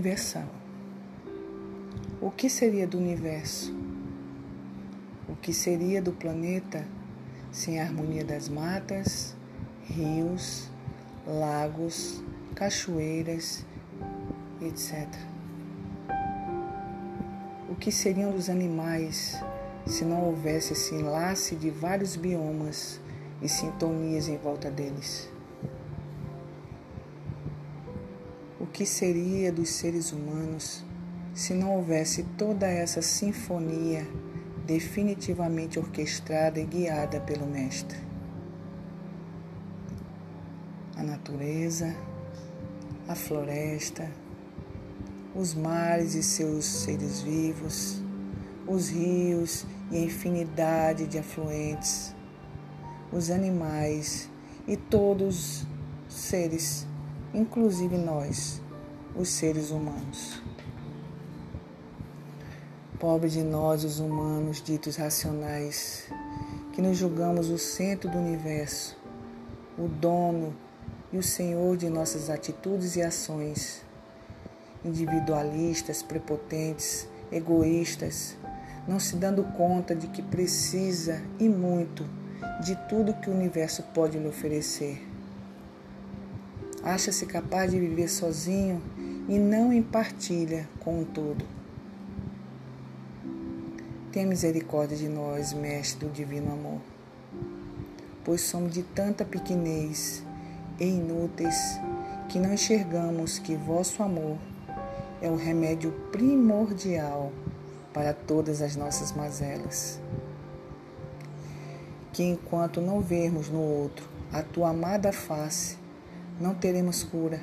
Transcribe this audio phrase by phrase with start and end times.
[0.00, 0.48] universal.
[2.22, 3.74] O que seria do universo?
[5.28, 6.86] O que seria do planeta
[7.52, 9.36] sem a harmonia das matas,
[9.84, 10.70] rios,
[11.26, 12.22] lagos,
[12.54, 13.66] cachoeiras,
[14.62, 15.06] etc.
[17.68, 19.38] O que seriam dos animais
[19.86, 22.98] se não houvesse esse enlace de vários biomas
[23.42, 25.30] e sintonias em volta deles?
[28.72, 30.84] Que seria dos seres humanos
[31.34, 34.06] se não houvesse toda essa sinfonia
[34.66, 37.98] definitivamente orquestrada e guiada pelo Mestre?
[40.96, 41.94] A natureza,
[43.08, 44.10] a floresta,
[45.34, 48.02] os mares e seus seres vivos,
[48.66, 52.14] os rios e a infinidade de afluentes,
[53.12, 54.28] os animais
[54.66, 55.66] e todos
[56.08, 56.86] os seres,
[57.32, 58.60] inclusive nós,
[59.14, 60.42] os seres humanos.
[62.98, 66.10] Pobre de nós, os humanos ditos racionais,
[66.72, 68.96] que nos julgamos o centro do universo,
[69.78, 70.54] o dono
[71.12, 73.82] e o senhor de nossas atitudes e ações
[74.84, 78.36] individualistas, prepotentes, egoístas,
[78.88, 82.04] não se dando conta de que precisa e muito
[82.64, 85.09] de tudo que o universo pode lhe oferecer.
[86.82, 88.80] Acha-se capaz de viver sozinho
[89.28, 91.44] e não em partilha com o todo.
[94.10, 96.80] Tenha misericórdia de nós, Mestre do Divino Amor,
[98.24, 100.24] pois somos de tanta pequenez
[100.80, 101.78] e inúteis
[102.28, 104.38] que não enxergamos que vosso amor
[105.20, 107.30] é o remédio primordial
[107.92, 110.00] para todas as nossas mazelas.
[112.12, 115.76] Que enquanto não vermos no outro a tua amada face,
[116.40, 117.40] não teremos cura.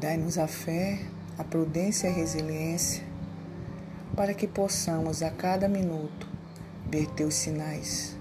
[0.00, 1.00] Dai-nos a fé,
[1.36, 3.04] a prudência e a resiliência,
[4.14, 6.28] para que possamos a cada minuto
[6.88, 8.16] ver teus sinais.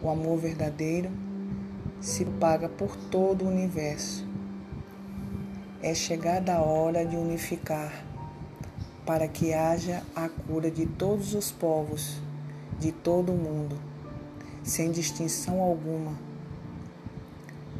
[0.00, 1.10] O amor verdadeiro
[2.00, 4.28] se paga por todo o universo
[5.80, 8.04] é chegada a hora de unificar,
[9.06, 12.20] para que haja a cura de todos os povos,
[12.80, 13.78] de todo o mundo,
[14.64, 16.27] sem distinção alguma.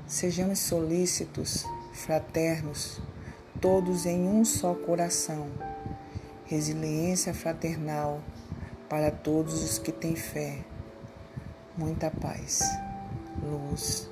[0.09, 2.99] Sejamos solícitos, fraternos,
[3.61, 5.49] todos em um só coração.
[6.47, 8.23] Resiliência fraternal
[8.89, 10.65] para todos os que têm fé.
[11.77, 12.61] Muita paz,
[13.43, 14.09] luz